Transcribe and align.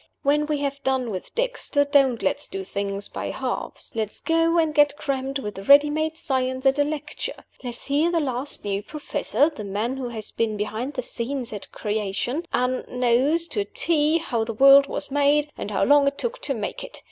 When 0.23 0.47
we 0.47 0.57
have 0.61 0.81
done 0.83 1.11
with 1.11 1.35
Dexter, 1.35 1.83
don't 1.83 2.23
let's 2.23 2.47
do 2.47 2.63
things 2.63 3.07
by 3.07 3.29
halves. 3.29 3.91
Let's 3.93 4.19
go 4.19 4.57
and 4.57 4.73
get 4.73 4.97
crammed 4.97 5.37
with 5.37 5.69
ready 5.69 5.91
made 5.91 6.17
science 6.17 6.65
at 6.65 6.79
a 6.79 6.83
lecture 6.83 7.45
let's 7.63 7.85
hear 7.85 8.09
the 8.11 8.19
last 8.19 8.65
new 8.65 8.81
professor, 8.81 9.47
the 9.51 9.63
man 9.63 9.97
who 9.97 10.07
has 10.09 10.31
been 10.31 10.57
behind 10.57 10.95
the 10.95 11.03
scenes 11.03 11.53
at 11.53 11.71
Creation, 11.71 12.47
and 12.51 12.83
knows 12.87 13.45
to 13.49 13.59
a 13.59 13.65
T 13.65 14.17
how 14.17 14.43
the 14.43 14.53
world 14.55 14.87
was 14.87 15.11
made, 15.11 15.51
and 15.55 15.69
how 15.69 15.83
long 15.83 16.07
it 16.07 16.17
took 16.17 16.41
to 16.41 16.55
make 16.55 16.83
it. 16.83 16.99